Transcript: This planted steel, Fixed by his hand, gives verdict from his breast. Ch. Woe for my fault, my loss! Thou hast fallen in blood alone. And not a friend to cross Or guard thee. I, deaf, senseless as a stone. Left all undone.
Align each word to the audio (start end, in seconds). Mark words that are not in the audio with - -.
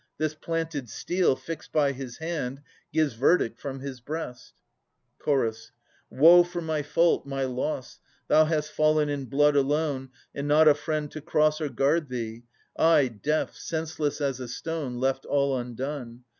This 0.17 0.33
planted 0.33 0.89
steel, 0.89 1.35
Fixed 1.35 1.71
by 1.71 1.91
his 1.91 2.17
hand, 2.17 2.61
gives 2.91 3.13
verdict 3.13 3.59
from 3.59 3.81
his 3.81 3.99
breast. 4.01 4.55
Ch. 5.23 5.27
Woe 6.09 6.41
for 6.43 6.59
my 6.59 6.81
fault, 6.81 7.27
my 7.27 7.43
loss! 7.43 7.99
Thou 8.27 8.45
hast 8.45 8.71
fallen 8.71 9.09
in 9.09 9.25
blood 9.25 9.55
alone. 9.55 10.09
And 10.33 10.47
not 10.47 10.67
a 10.67 10.73
friend 10.73 11.11
to 11.11 11.21
cross 11.21 11.61
Or 11.61 11.69
guard 11.69 12.09
thee. 12.09 12.45
I, 12.75 13.09
deaf, 13.09 13.55
senseless 13.55 14.21
as 14.21 14.39
a 14.39 14.47
stone. 14.47 14.95
Left 14.97 15.23
all 15.27 15.55
undone. 15.55 16.23